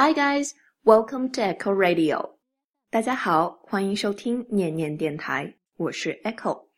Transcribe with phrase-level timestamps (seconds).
[0.00, 0.54] Hi guys,
[0.84, 2.36] welcome to Echo Radio.
[2.90, 6.68] 大家好，欢迎收听念念电台，我是 Echo。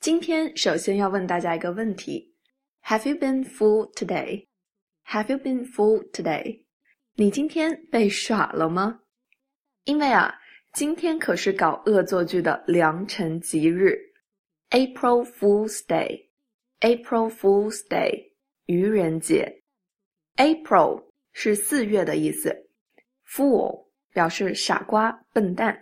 [0.00, 2.34] 今天首先要问大家一个问题：
[2.84, 4.46] Have you been fooled today?
[5.06, 6.62] Have you been fooled today?
[7.14, 9.00] 你今天被耍了吗？
[9.84, 10.34] 因为啊，
[10.72, 13.98] 今天可是搞恶作剧的良辰吉日，
[14.70, 18.30] April Fool's Day。April Fool's Day，
[18.66, 19.62] 愚人节。
[20.36, 21.08] April。
[21.33, 22.55] 是四月的意思
[23.27, 25.77] ，fool 表示傻瓜、笨蛋。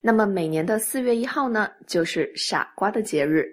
[0.00, 3.46] 那么每年的四月一号呢，就是傻瓜的节日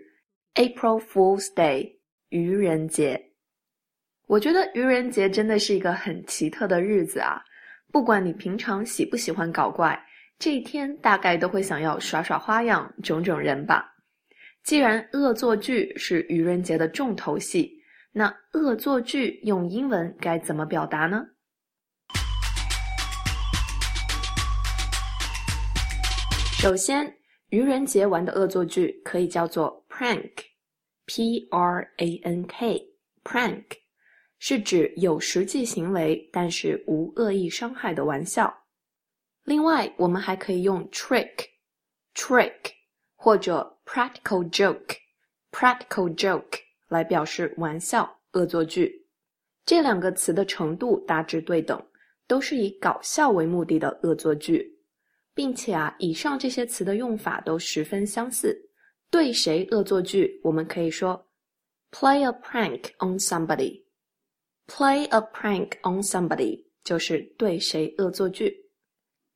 [0.55, 1.95] ，April Fool's Day，
[2.29, 3.31] 愚人节。
[4.27, 7.41] 我觉得愚人节真的是一个很奇特的日子啊！
[7.91, 9.97] 不管你平常喜不喜欢搞怪，
[10.37, 13.89] 这一天大概都会想要耍耍花样、整整人吧。
[14.63, 17.80] 既然恶作剧是愚人节的重头戏。
[18.13, 21.25] 那恶作剧用英文该怎么表达呢？
[26.59, 27.15] 首先，
[27.51, 33.63] 愚人节玩的恶作剧可以叫做 prank，p r a n k，prank
[34.39, 38.53] 是指有实际行为但是无恶意伤害的玩笑。
[39.45, 42.73] 另外，我们还可以用 trick，trick
[43.15, 46.59] 或者 practical joke，practical joke。
[46.91, 49.07] 来表示玩笑、恶作剧，
[49.65, 51.81] 这两个词的程度大致对等，
[52.27, 54.77] 都是以搞笑为目的的恶作剧，
[55.33, 58.69] 并且啊，以上这些词的用法都十分相似。
[59.09, 61.25] 对谁恶作剧，我们可以说
[61.91, 63.81] play a prank on somebody。
[64.67, 68.69] play a prank on somebody 就是对谁恶作剧。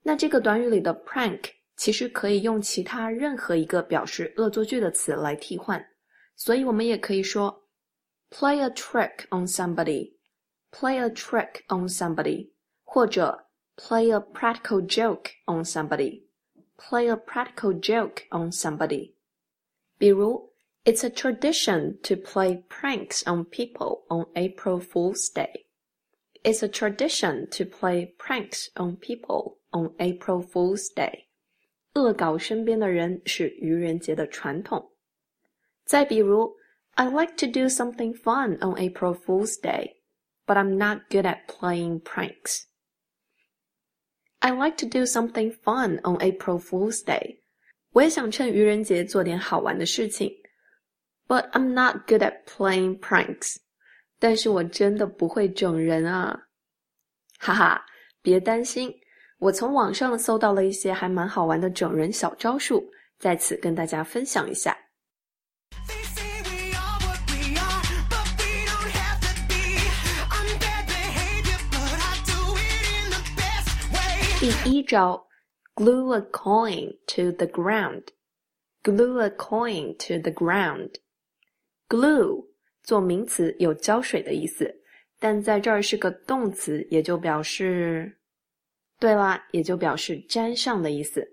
[0.03, 1.41] 那这个短语里的 prank
[1.77, 5.81] 其实可以用其他任何一个表示恶作剧的词来替换。
[6.36, 7.68] 所以我们也可以说，
[8.30, 12.50] play a trick on somebody，play a trick on somebody，
[12.84, 19.14] 或者 play a practical joke on somebody，play a practical joke on somebody。
[19.98, 20.50] 比如，
[20.82, 25.66] It's a tradition to play pranks on people on April Fool's Day.
[26.42, 31.26] It's a tradition to play pranks on people on April Fool's Day.
[31.92, 34.90] 恶搞身边的人是愚人节的传统。
[35.84, 36.56] 再比如，
[36.94, 39.96] I like to do something fun on April Fool's Day,
[40.46, 42.64] but I'm not good at playing pranks.
[44.40, 47.40] I like to do something fun on April Fool's Day.
[47.92, 50.32] 我也想趁愚人节做点好玩的事情，
[51.26, 53.56] but I'm not good at playing pranks.
[54.18, 56.48] 但是我真的不会整人啊！
[57.38, 57.84] 哈哈，
[58.22, 58.94] 别担心，
[59.38, 62.88] 我从网上搜到了一些还蛮好玩的整人小招数，
[63.18, 64.76] 在此跟大家分享一下。
[74.45, 75.27] 第一招
[75.73, 78.03] ，glue a coin to the ground。
[78.83, 80.91] glue a coin to the ground。
[81.89, 82.45] glue
[82.83, 84.71] 做名词有胶水的意思，
[85.17, 88.19] 但在这儿是个动词，也就表示，
[88.99, 91.27] 对啦，也就表示粘上的意思。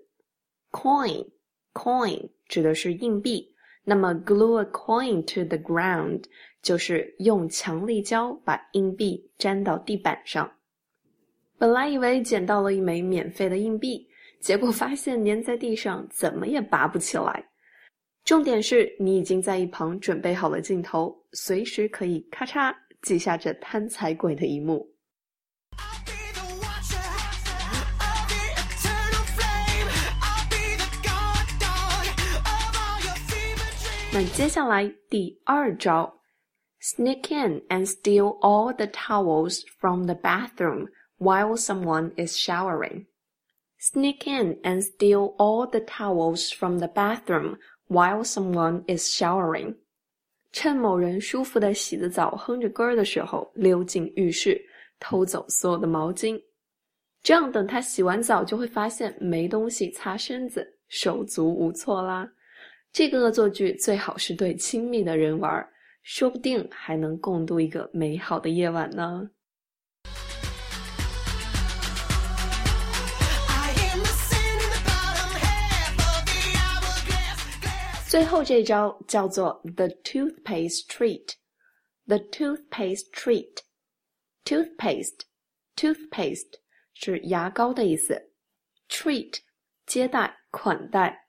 [0.71, 1.29] coin
[1.71, 6.23] coin 指的是硬币，那么 glue a coin to the ground
[6.63, 10.51] 就是用强力胶把硬币粘到地板上。
[11.57, 14.05] 本来以为捡到了一枚免费的硬币，
[14.39, 17.43] 结果发现粘在地上，怎么也拔不起来。
[18.25, 24.89] 重点是你已经在一旁准备好了镜头，随时可以咔嚓记下这贪财鬼的一幕。
[34.11, 36.21] 那接下来第二招
[36.81, 40.87] ，sneak in and steal all the towels from the bathroom。
[41.17, 43.05] While someone is showering.
[43.79, 47.57] Sneak in and steal all the towels from the bathroom
[47.87, 49.75] while someone is showering.
[50.51, 54.61] 趁某人舒服的洗着澡、哼着歌儿的时候，溜进浴室
[54.99, 56.41] 偷走所有的毛巾。
[57.21, 62.29] 这样等他洗完澡，就会发现没东西擦身子，手足无措啦。
[62.91, 65.67] 这个恶作剧最好是对亲密的人玩，
[66.03, 69.29] 说不定还能共度一个美好的夜晚呢。
[78.13, 81.33] 最后这招叫做 the toothpaste treat。
[82.05, 83.57] the toothpaste treat。
[84.45, 85.21] toothpaste
[85.75, 86.59] toothpaste
[86.93, 88.29] 是牙膏的意思。
[88.87, 89.39] treat
[89.87, 91.27] 接待款待，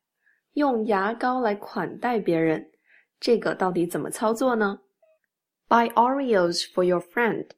[0.53, 2.71] 用牙膏来款待别人，
[3.19, 4.79] 这个到底怎么操作呢
[5.67, 7.49] ？Buy Oreos for your friend。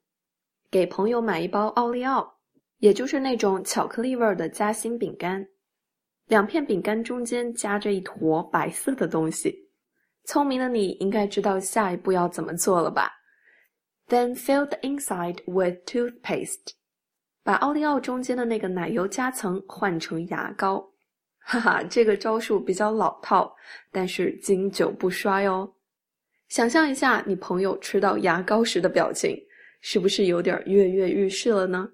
[0.71, 2.39] 给朋友买一包奥利奥。
[2.79, 5.49] 也就是那种巧克力味的夹心饼干。
[6.27, 9.69] 两片饼干中间夹着一坨白色的东西。
[10.25, 13.13] 聪明的你应该知道下一步要怎么做了吧
[14.09, 16.73] ？Then fill the inside with toothpaste。
[17.45, 20.85] 把奥利奥中间的那个奶油夹层换成牙膏。
[21.39, 23.55] 哈哈，这个招数比较老套，
[23.93, 25.73] 但是经久不衰哦。
[26.49, 29.41] 想象一下你朋友吃到牙膏时的表情，
[29.81, 31.89] 是不是有点跃跃欲试了呢？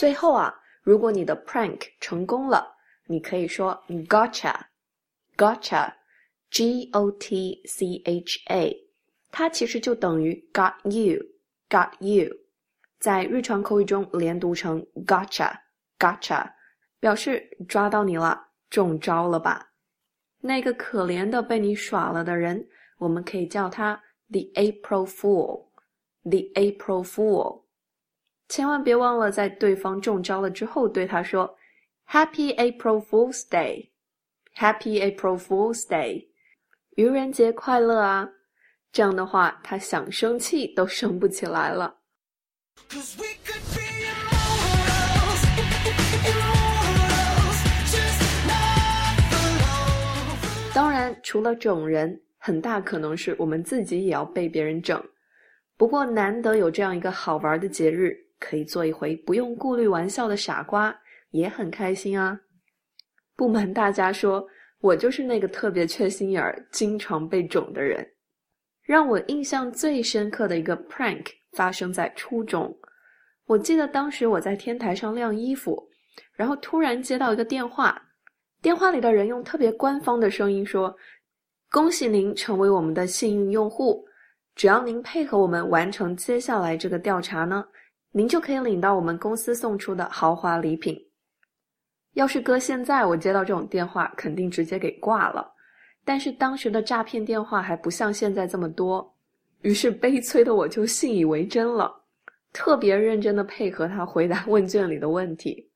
[0.00, 2.74] 最后啊，如果你的 prank 成功了，
[3.04, 8.74] 你可以说 gotcha，gotcha，g o t c h a，
[9.30, 12.34] 它其实就等于 got you，got you，
[12.98, 16.50] 在日常口语中连读成 gotcha，gotcha，
[16.98, 19.72] 表示抓到你了，中招了吧？
[20.40, 22.66] 那个可怜的被你耍了的人，
[22.96, 27.64] 我们可以叫他 the April Fool，the April Fool。
[28.50, 31.56] 千万别忘了，在对方中招了之后，对他说
[32.08, 36.26] “Happy April Fool's Day”，“Happy April Fool's Day”，
[36.96, 38.28] 愚人节快乐啊！
[38.90, 41.94] 这样的话，他想生气都生不起来了。
[50.74, 55.00] 当然，除了整人，很大可能是我们自己也要被别人整。
[55.76, 58.26] 不过，难得有这样一个好玩的节日。
[58.40, 60.92] 可以做一回不用顾虑玩笑的傻瓜，
[61.30, 62.40] 也很开心啊！
[63.36, 64.44] 不瞒大家说，
[64.80, 68.04] 我就是那个特别缺心眼儿、经常被整的人。
[68.82, 72.76] 让我印象最深刻的一个 prank 发生在初中。
[73.46, 75.88] 我记得当时我在天台上晾衣服，
[76.34, 78.00] 然后突然接到一个电话，
[78.62, 80.96] 电话里的人用特别官方的声音说
[81.70, 84.04] ：“恭喜您成为我们的幸运用户，
[84.54, 87.64] 只要您配合我们完成接下来这个调查呢。”
[88.12, 90.98] 您就可以领到我们公司送出的豪华礼品。
[92.14, 95.48] 要是搁现在，我接到这种电话，肯定直接给挂了。
[96.04, 99.14] 但是当时的诈骗电话还不像现在这么多，
[99.62, 101.94] 于是悲催的我就信以为真了，
[102.52, 105.68] 特别认真的配合他回答问卷里的问题。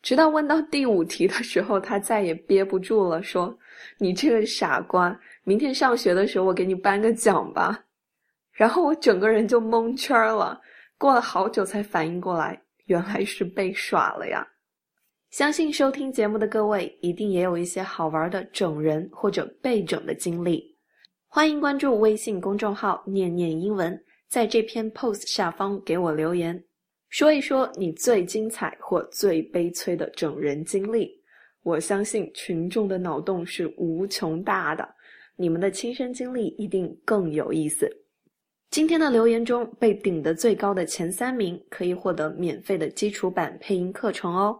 [0.00, 3.56] 直到问到第五题的时候，他再也憋不住了，说
[3.98, 7.84] ：“你这个傻瓜，明天上学的时候我给你颁个奖吧。”
[8.50, 10.60] 然后我整个人就蒙圈了。
[11.02, 14.46] 过了好久才反应过来，原来是被耍了呀！
[15.30, 20.62] 相信收听节目的各位一定也有一些好玩的整人或者被整的经历。
[21.26, 24.00] 欢迎关注微信公众号“念念英文”，
[24.30, 26.62] 在这篇 post 下方给我留言，
[27.08, 31.10] 说一说你最精彩或最悲催的整人经历。
[31.64, 34.88] 我相信群众的脑洞是无穷大的，
[35.34, 37.90] 你们的亲身经历一定更有意思。
[38.72, 44.58] 今天的留言中被顶的最高的前三名可以获得免费的基础版配音课程哦。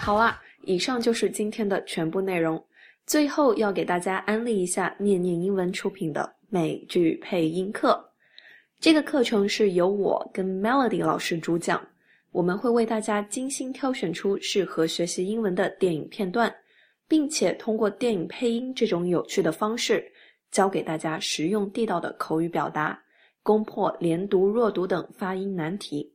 [0.00, 2.60] 好啦，以上就是今天的全部内容。
[3.06, 8.04] 最后要给大家安利一下念念英文出品的美剧配音课，
[8.80, 11.80] 这个课程是由我跟 Melody 老师主讲。
[12.36, 16.54] 我们会为大家精心挑选出适合学习英文的电影片段，
[17.08, 20.04] 并且通过电影配音这种有趣的方式，
[20.50, 23.02] 教给大家实用地道的口语表达，
[23.42, 26.12] 攻破连读、弱读等发音难题。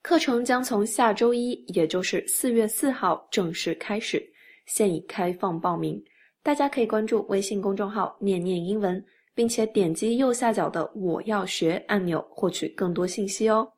[0.00, 4.24] 课程将从下周一，也就是四月四号正式开始，
[4.66, 6.00] 现已开放报名。
[6.44, 9.04] 大家可以关注微信公众号“念念英文”，
[9.34, 13.72] 并且点击右下角的“我要学”按钮，获取更多信息哦。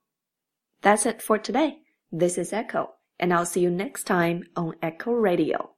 [0.82, 1.78] That's it for today.
[2.12, 5.70] This is Echo, and I'll see you next time on Echo Radio.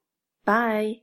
[0.44, 1.02] Bye.